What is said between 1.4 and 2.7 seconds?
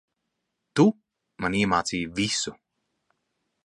man iemācīji visu.